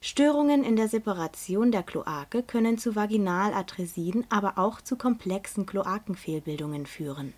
[0.00, 7.32] Störungen in der Separation der Kloake können zu Vaginalattresien, aber auch zu komplexen Kloakenfehlbildungen führen.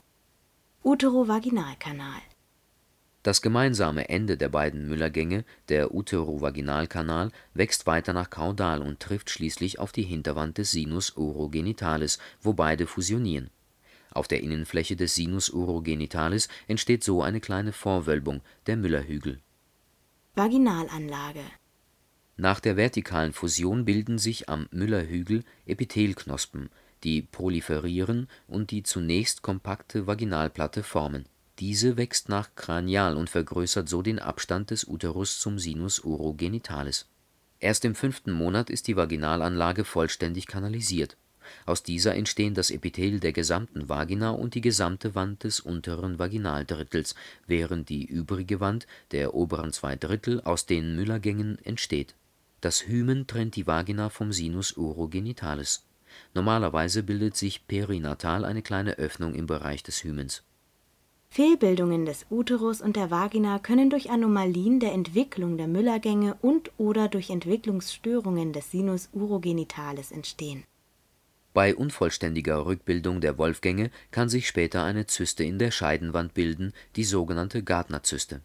[0.83, 2.21] Uterovaginalkanal
[3.23, 9.79] Das gemeinsame Ende der beiden Müllergänge, der Uterovaginalkanal, wächst weiter nach Kaudal und trifft schließlich
[9.79, 13.51] auf die Hinterwand des Sinus urogenitalis, wo beide fusionieren.
[14.17, 19.43] Auf der Innenfläche des Sinus urogenitalis entsteht so eine kleine Vorwölbung, der Müllerhügel.
[20.35, 21.45] Vaginalanlage
[22.39, 26.71] Nach der vertikalen Fusion bilden sich am Müllerhügel Epithelknospen,
[27.05, 31.27] die proliferieren und die zunächst kompakte Vaginalplatte formen.
[31.59, 37.07] Diese wächst nach kranial und vergrößert so den Abstand des Uterus zum Sinus urogenitalis.
[37.61, 41.19] Erst im fünften Monat ist die Vaginalanlage vollständig kanalisiert.
[41.65, 47.15] Aus dieser entstehen das Epithel der gesamten Vagina und die gesamte Wand des unteren Vaginaldrittels,
[47.47, 52.15] während die übrige Wand der oberen zwei Drittel aus den Müllergängen entsteht.
[52.61, 55.85] Das Hymen trennt die Vagina vom Sinus urogenitalis.
[56.35, 60.43] Normalerweise bildet sich perinatal eine kleine Öffnung im Bereich des Hymens.
[61.29, 67.31] Fehlbildungen des Uterus und der Vagina können durch Anomalien der Entwicklung der Müllergänge und/oder durch
[67.31, 70.65] Entwicklungsstörungen des Sinus urogenitalis entstehen.
[71.57, 77.05] Bei unvollständiger Rückbildung der Wolfgänge kann sich später eine Zyste in der Scheidenwand bilden, die
[77.05, 78.43] sogenannte Gardner-Zyste.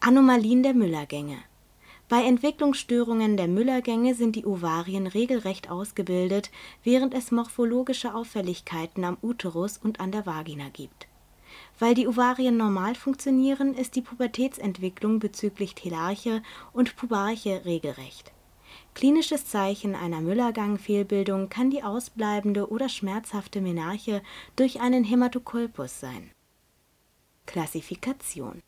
[0.00, 1.38] Anomalien der Müllergänge
[2.10, 6.50] Bei Entwicklungsstörungen der Müllergänge sind die Ovarien regelrecht ausgebildet,
[6.84, 11.06] während es morphologische Auffälligkeiten am Uterus und an der Vagina gibt.
[11.78, 16.42] Weil die Ovarien normal funktionieren, ist die Pubertätsentwicklung bezüglich Telarche
[16.74, 18.30] und Pubarche regelrecht.
[18.94, 24.22] Klinisches Zeichen einer Müllergang-Fehlbildung kann die ausbleibende oder schmerzhafte Menarche
[24.56, 26.30] durch einen Hämatokolpus sein.
[27.46, 28.62] Klassifikation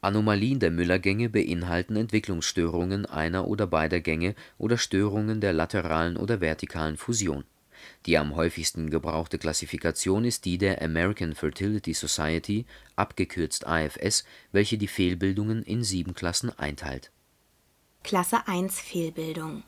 [0.00, 6.96] Anomalien der Müllergänge beinhalten Entwicklungsstörungen einer oder beider Gänge oder Störungen der lateralen oder vertikalen
[6.96, 7.44] Fusion.
[8.06, 14.88] Die am häufigsten gebrauchte Klassifikation ist die der American Fertility Society abgekürzt AFS, welche die
[14.88, 17.10] Fehlbildungen in sieben Klassen einteilt.
[18.06, 19.64] Klasse 1 Fehlbildung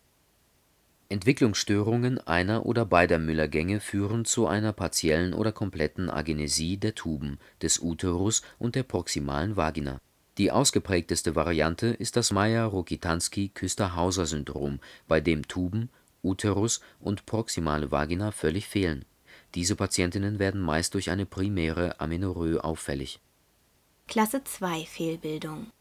[1.08, 7.80] Entwicklungsstörungen einer oder beider Müllergänge führen zu einer partiellen oder kompletten Agenesie der Tuben, des
[7.80, 9.98] Uterus und der proximalen Vagina.
[10.38, 15.90] Die ausgeprägteste Variante ist das Mayer-Rokitansky-Küster-Hauser-Syndrom, bei dem Tuben,
[16.22, 19.04] Uterus und proximale Vagina völlig fehlen.
[19.56, 23.18] Diese Patientinnen werden meist durch eine primäre Amenorrhoe auffällig.
[24.06, 25.72] Klasse 2 Fehlbildung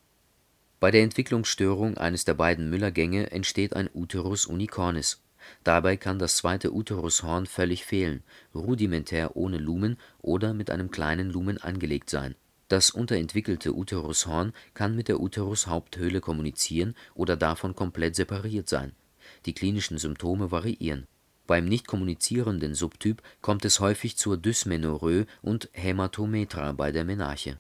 [0.80, 5.24] Bei der Entwicklungsstörung eines der beiden Müllergänge entsteht ein Uterus unicornis.
[5.64, 11.58] Dabei kann das zweite Uterushorn völlig fehlen, rudimentär ohne Lumen oder mit einem kleinen Lumen
[11.58, 12.36] angelegt sein.
[12.68, 18.92] Das unterentwickelte Uterushorn kann mit der Uterushaupthöhle kommunizieren oder davon komplett separiert sein.
[19.46, 21.08] Die klinischen Symptome variieren.
[21.48, 27.58] Beim nicht kommunizierenden Subtyp kommt es häufig zur Dysmenorrhoe und Hämatometra bei der Menarche.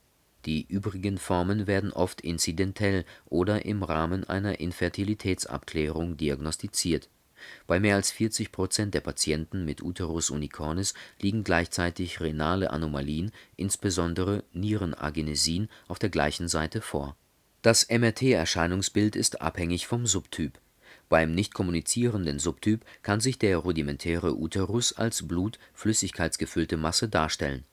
[0.47, 7.09] Die übrigen Formen werden oft inzidentell oder im Rahmen einer Infertilitätsabklärung diagnostiziert.
[7.67, 14.45] Bei mehr als 40 Prozent der Patienten mit Uterus unicornis liegen gleichzeitig renale Anomalien, insbesondere
[14.53, 17.17] Nierenagenesien, auf der gleichen Seite vor.
[17.61, 20.61] Das MRT-Erscheinungsbild ist abhängig vom Subtyp.
[21.09, 27.65] Beim nicht kommunizierenden Subtyp kann sich der rudimentäre Uterus als Blut -/ flüssigkeitsgefüllte Masse darstellen.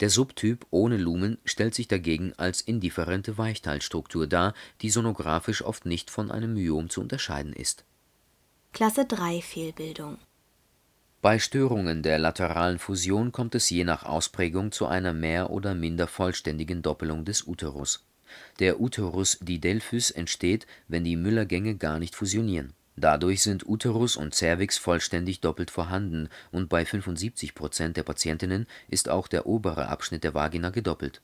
[0.00, 6.10] Der Subtyp ohne Lumen stellt sich dagegen als indifferente Weichteilstruktur dar, die sonographisch oft nicht
[6.10, 7.84] von einem Myom zu unterscheiden ist.
[8.72, 10.18] Klasse 3 Fehlbildung
[11.22, 16.06] Bei Störungen der lateralen Fusion kommt es je nach Ausprägung zu einer mehr oder minder
[16.06, 18.04] vollständigen Doppelung des Uterus.
[18.58, 22.74] Der Uterus didelphys entsteht, wenn die Müllergänge gar nicht fusionieren.
[22.98, 29.10] Dadurch sind Uterus und Cervix vollständig doppelt vorhanden und bei 75 Prozent der Patientinnen ist
[29.10, 31.20] auch der obere Abschnitt der Vagina gedoppelt.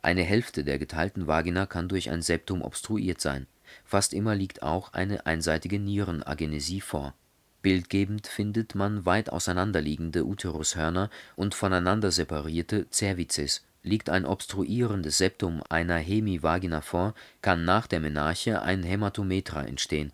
[0.00, 3.46] Eine Hälfte der geteilten Vagina kann durch ein Septum obstruiert sein.
[3.84, 7.14] Fast immer liegt auch eine einseitige Nierenagenesie vor.
[7.60, 13.64] Bildgebend findet man weit auseinanderliegende Uterushörner und voneinander separierte Cervices.
[13.84, 20.12] Liegt ein obstruierendes Septum einer Hemivagina vor, kann nach der Menarche ein Hämatometra entstehen.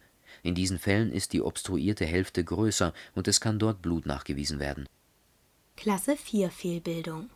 [0.48, 4.86] In diesen Fällen ist die obstruierte Hälfte größer und es kann dort Blut nachgewiesen werden.
[5.76, 7.28] Klasse 4 Fehlbildung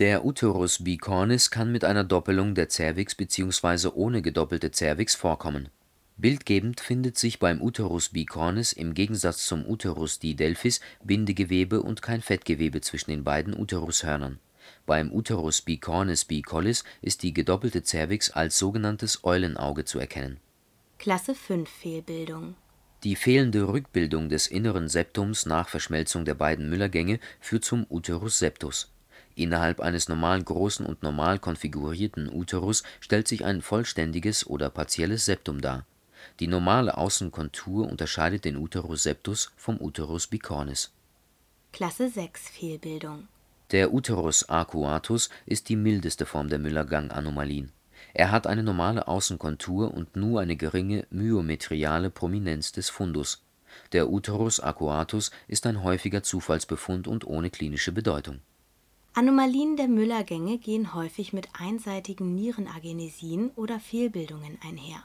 [0.00, 3.90] Der Uterus bicornis kann mit einer Doppelung der Cervix bzw.
[3.94, 5.68] ohne gedoppelte Cervix vorkommen.
[6.16, 12.80] Bildgebend findet sich beim Uterus bicornis im Gegensatz zum Uterus didelphys Bindegewebe und kein Fettgewebe
[12.80, 14.40] zwischen den beiden Uterushörnern.
[14.86, 20.40] Beim Uterus bicornis bicollis ist die gedoppelte Cervix als sogenanntes Eulenauge zu erkennen
[20.98, 22.56] Klasse 5 Fehlbildung
[23.04, 28.90] Die fehlende Rückbildung des inneren Septums nach Verschmelzung der beiden Müllergänge führt zum Uterus septus.
[29.34, 35.60] Innerhalb eines normal großen und normal konfigurierten Uterus stellt sich ein vollständiges oder partielles Septum
[35.60, 35.84] dar.
[36.40, 40.90] Die normale Außenkontur unterscheidet den Uterus septus vom Uterus bicornis.
[41.72, 43.28] Klasse 6 Fehlbildung
[43.70, 47.70] Der Uterus arcuatus ist die mildeste Form der Müller-Gang-Anomalien.
[48.14, 53.44] Er hat eine normale Außenkontur und nur eine geringe myometriale Prominenz des Fundus.
[53.92, 58.40] Der Uterus arcuatus ist ein häufiger Zufallsbefund und ohne klinische Bedeutung.
[59.14, 65.02] Anomalien der Müllergänge gehen häufig mit einseitigen Nierenagenesien oder Fehlbildungen einher.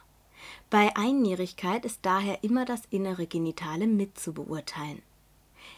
[0.69, 5.01] Bei Einnierigkeit ist daher immer das innere Genitale mit zu beurteilen.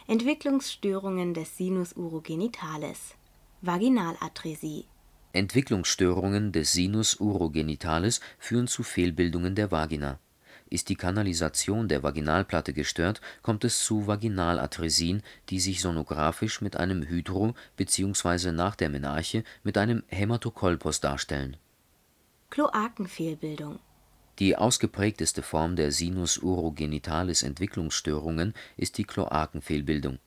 [0.06, 3.14] Entwicklungsstörungen des Sinus urogenitalis
[3.62, 4.86] Vaginalattresie
[5.34, 10.20] Entwicklungsstörungen des Sinus urogenitalis führen zu Fehlbildungen der Vagina.
[10.70, 17.02] Ist die Kanalisation der Vaginalplatte gestört, kommt es zu Vaginalattresien, die sich sonographisch mit einem
[17.02, 18.52] Hydro bzw.
[18.52, 21.56] nach der Menarche mit einem Hämatokolpos darstellen.
[22.50, 23.80] Kloakenfehlbildung
[24.38, 30.20] Die ausgeprägteste Form der Sinus urogenitalis Entwicklungsstörungen ist die Kloakenfehlbildung.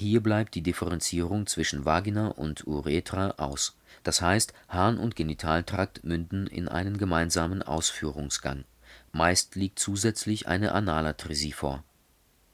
[0.00, 6.46] Hier bleibt die Differenzierung zwischen Vagina und Uretra aus, das heißt Harn und Genitaltrakt münden
[6.46, 8.64] in einen gemeinsamen Ausführungsgang.
[9.12, 11.84] Meist liegt zusätzlich eine Analatresie vor.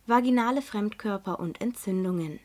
[0.08, 2.40] Vaginale Fremdkörper und Entzündungen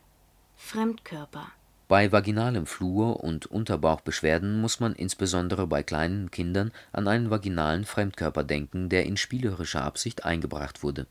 [0.54, 1.48] Fremdkörper
[1.88, 8.44] Bei vaginalem Fluor und Unterbauchbeschwerden muss man insbesondere bei kleinen Kindern an einen vaginalen Fremdkörper
[8.44, 11.08] denken, der in spielerischer Absicht eingebracht wurde.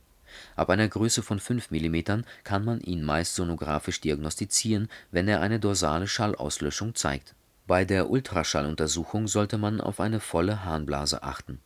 [0.56, 5.60] Ab einer Größe von 5 mm kann man ihn meist sonographisch diagnostizieren, wenn er eine
[5.60, 7.36] dorsale Schallauslöschung zeigt.
[7.68, 11.60] Bei der Ultraschalluntersuchung sollte man auf eine volle Harnblase achten.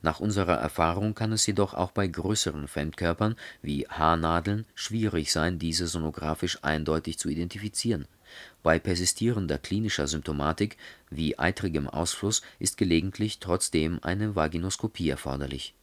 [0.00, 5.86] Nach unserer Erfahrung kann es jedoch auch bei größeren Fremdkörpern wie Haarnadeln schwierig sein, diese
[5.86, 8.06] sonographisch eindeutig zu identifizieren.
[8.62, 10.76] Bei persistierender klinischer Symptomatik
[11.10, 15.74] wie eitrigem Ausfluss ist gelegentlich trotzdem eine Vaginoskopie erforderlich.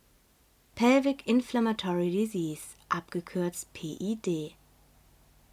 [0.80, 4.54] Pelvic Inflammatory Disease abgekürzt PID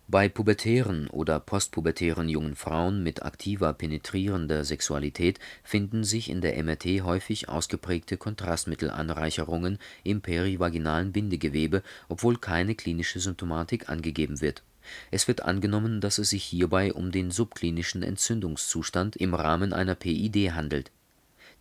[0.06, 7.02] Bei pubertären oder postpubertären jungen Frauen mit aktiver penetrierender Sexualität finden sich in der MRT
[7.02, 14.62] häufig ausgeprägte Kontrastmittelanreicherungen im perivaginalen Bindegewebe, obwohl keine klinische Symptomatik angegeben wird.
[15.10, 20.52] Es wird angenommen, dass es sich hierbei um den subklinischen Entzündungszustand im Rahmen einer PID
[20.52, 20.92] handelt.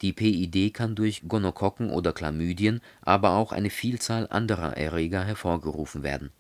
[0.02, 6.32] Die PID kann durch Gonokokken oder Chlamydien, aber auch eine Vielzahl anderer Erreger hervorgerufen werden.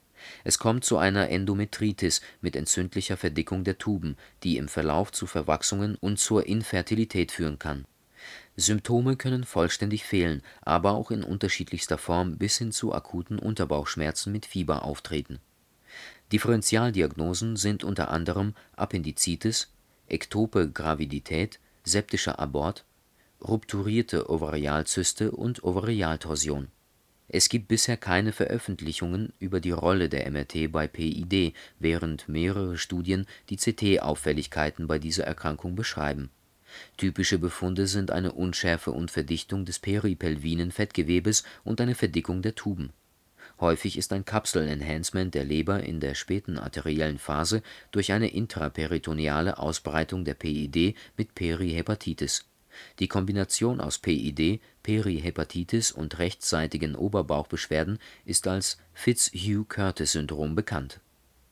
[0.43, 5.95] Es kommt zu einer Endometritis mit entzündlicher Verdickung der Tuben, die im Verlauf zu Verwachsungen
[5.95, 7.85] und zur Infertilität führen kann.
[8.55, 14.45] Symptome können vollständig fehlen, aber auch in unterschiedlichster Form bis hin zu akuten Unterbauchschmerzen mit
[14.45, 15.39] Fieber auftreten.
[16.31, 19.71] Differentialdiagnosen sind unter anderem Appendizitis,
[20.07, 22.85] ektope Gravidität, septischer Abort,
[23.47, 26.69] rupturierte Ovarialzyste und Ovarialtorsion.
[27.27, 33.25] Es gibt bisher keine Veröffentlichungen über die Rolle der MRT bei PID, während mehrere Studien
[33.49, 36.29] die CT-Auffälligkeiten bei dieser Erkrankung beschreiben.
[36.97, 42.91] Typische Befunde sind eine Unschärfe und Verdichtung des peripelvinen Fettgewebes und eine Verdickung der Tuben.
[43.59, 50.25] Häufig ist ein Kapsel-Enhancement der Leber in der späten arteriellen Phase durch eine intraperitoneale Ausbreitung
[50.25, 52.45] der PID mit Perihepatitis.
[52.99, 60.99] Die Kombination aus PID, Perihepatitis und rechtsseitigen Oberbauchbeschwerden ist als Fitzhugh-Curtis-Syndrom bekannt.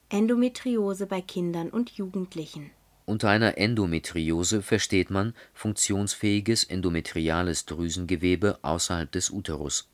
[0.10, 2.72] Endometriose bei Kindern und Jugendlichen
[3.06, 9.90] Unter einer Endometriose versteht man funktionsfähiges endometriales Drüsengewebe außerhalb des Uterus.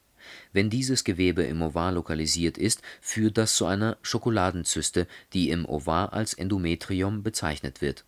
[0.51, 6.13] Wenn dieses Gewebe im Ovar lokalisiert ist, führt das zu einer Schokoladenzyste, die im Ovar
[6.13, 8.03] als Endometrium bezeichnet wird.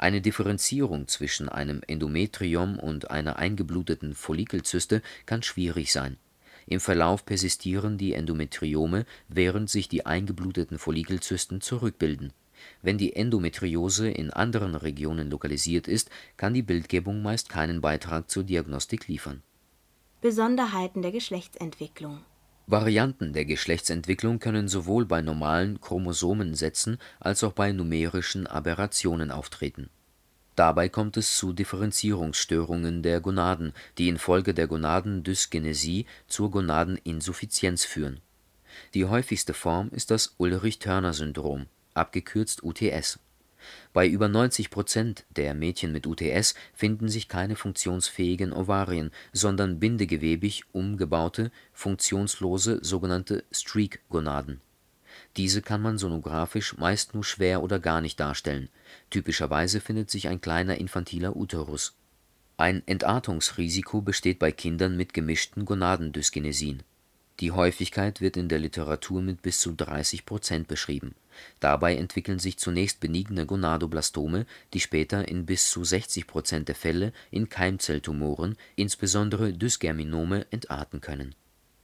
[0.00, 6.16] Eine Differenzierung zwischen einem Endometrium und einer eingebluteten Follikelzyste kann schwierig sein.
[6.66, 12.32] Im Verlauf persistieren die Endometriome, während sich die eingebluteten Follikelzysten zurückbilden.
[12.80, 18.44] Wenn die Endometriose in anderen Regionen lokalisiert ist, kann die Bildgebung meist keinen Beitrag zur
[18.44, 19.42] Diagnostik liefern.
[20.22, 22.24] Besonderheiten der Geschlechtsentwicklung
[22.70, 29.90] Varianten der Geschlechtsentwicklung können sowohl bei normalen Chromosomensätzen als auch bei numerischen Aberrationen auftreten.
[30.54, 38.20] Dabei kommt es zu Differenzierungsstörungen der Gonaden, die infolge der Gonadendysgenesie zur Gonadeninsuffizienz führen.
[38.94, 43.18] Die häufigste Form ist das Ullrich-Turner-Syndrom, abgekürzt UTS.
[43.92, 50.64] Bei über 90 Prozent der Mädchen mit UTS finden sich keine funktionsfähigen Ovarien, sondern bindegewebig
[50.72, 54.60] umgebaute, funktionslose sogenannte Streak-Gonaden.
[55.36, 58.68] Diese kann man sonographisch meist nur schwer oder gar nicht darstellen,
[59.10, 61.94] typischerweise findet sich ein kleiner infantiler Uterus.
[62.56, 66.82] Ein Entartungsrisiko besteht bei Kindern mit gemischten Gonadendysgenesien.
[67.40, 71.14] Die Häufigkeit wird in der Literatur mit bis zu 30 Prozent beschrieben.
[71.60, 77.12] Dabei entwickeln sich zunächst benigne Gonadoblastome, die später in bis zu 60 Prozent der Fälle
[77.30, 81.34] in Keimzelltumoren, insbesondere Dysgerminome, entarten können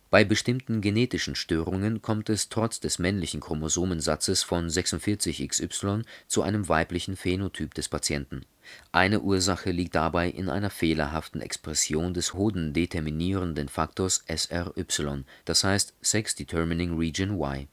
[0.09, 7.17] bei bestimmten genetischen Störungen kommt es trotz des männlichen Chromosomensatzes von 46XY zu einem weiblichen
[7.17, 8.47] Phänotyp des Patienten.
[8.93, 16.35] Eine Ursache liegt dabei in einer fehlerhaften Expression des hodendeterminierenden Faktors SRY, das heißt Sex
[16.37, 17.69] Determining Region Y.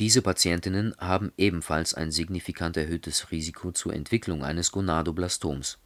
[0.00, 5.76] Diese Patientinnen haben ebenfalls ein signifikant erhöhtes Risiko zur Entwicklung eines Gonadoblastoms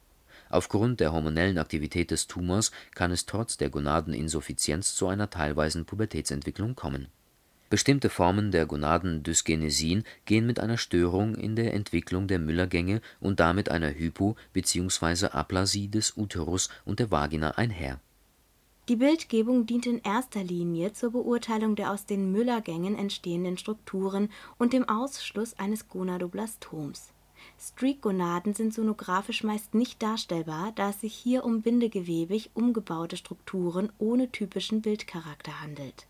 [0.51, 6.77] Aufgrund der hormonellen Aktivität des Tumors kann es trotz der Gonadeninsuffizienz zu einer teilweisen Pubertätsentwicklung
[6.77, 7.09] kommen.
[7.71, 13.69] Bestimmte Formen der Gonadendysgenesien gehen mit einer Störung in der Entwicklung der Müllergänge und damit
[13.69, 15.27] einer Hypo bzw.
[15.33, 17.99] Aplasie des Uterus und der Vagina einher.
[18.89, 24.29] Die Bildgebung dient in erster Linie zur Beurteilung der aus den Müllergängen entstehenden Strukturen
[24.59, 27.15] und dem Ausschluss eines Gonadoblastoms
[27.59, 34.31] Streak-Gonaden sind sonografisch meist nicht darstellbar, da es sich hier um bindegewebig umgebaute Strukturen ohne
[34.31, 36.07] typischen Bildcharakter handelt.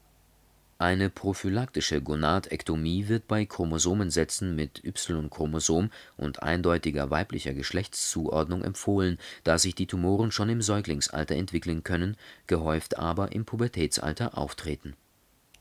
[0.79, 9.77] Eine prophylaktische Gonadektomie wird bei Chromosomensätzen mit Y-Chromosom und eindeutiger weiblicher Geschlechtszuordnung empfohlen, da sich
[9.77, 12.17] die Tumoren schon im Säuglingsalter entwickeln können,
[12.49, 14.97] gehäuft aber im Pubertätsalter auftreten.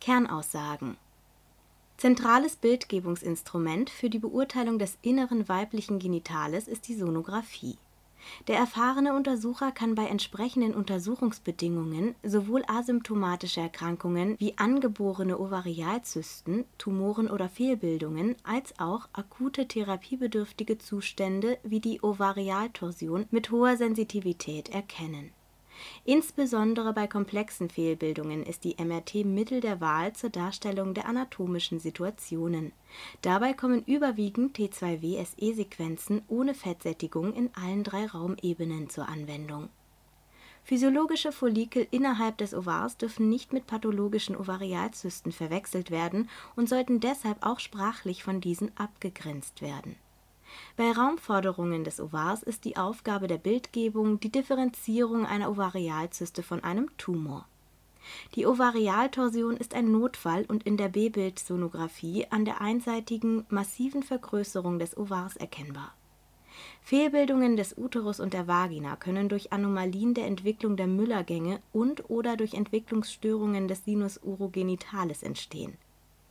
[0.02, 0.98] Kernaussagen
[1.98, 7.78] Zentrales Bildgebungsinstrument für die Beurteilung des inneren weiblichen Genitales ist die Sonographie.
[8.48, 17.50] Der erfahrene Untersucher kann bei entsprechenden Untersuchungsbedingungen sowohl asymptomatische Erkrankungen wie angeborene Ovarialzysten, Tumoren oder
[17.50, 25.32] Fehlbildungen als auch akute therapiebedürftige Zustände wie die Ovarialtorsion mit hoher Sensitivität erkennen
[26.06, 32.74] Insbesondere bei komplexen Fehlbildungen ist die MRT Mittel der Wahl zur Darstellung der anatomischen Situationen.
[33.22, 39.70] Dabei kommen überwiegend T2-WSE-Sequenzen ohne Fettsättigung in allen drei Raumebenen zur Anwendung.
[40.64, 47.46] Physiologische Follikel innerhalb des Ovars dürfen nicht mit pathologischen Ovarialzysten verwechselt werden und sollten deshalb
[47.46, 49.98] auch sprachlich von diesen abgegrenzt werden
[50.76, 56.90] bei Raumforderungen des Ovars ist die Aufgabe der Bildgebung die Differenzierung einer Ovarialzyste von einem
[56.98, 57.46] Tumor.
[58.36, 64.98] Die Ovarialtorsion ist ein Notfall und in der B-Bildsonographie an der einseitigen massiven Vergrößerung des
[64.98, 65.94] Ovars erkennbar.
[66.82, 72.54] Fehlbildungen des Uterus und der Vagina können durch Anomalien der Entwicklung der Müllergänge und/oder durch
[72.54, 75.78] Entwicklungsstörungen des Sinus urogenitalis entstehen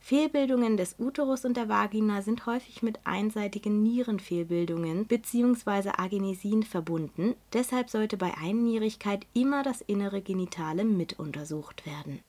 [0.05, 5.91] Fehlbildungen des Uterus und der Vagina sind häufig mit einseitigen Nierenfehlbildungen bzw.
[5.97, 12.19] Agenesien verbunden, deshalb sollte bei Einnierigkeit immer das innere Genitale mit untersucht werden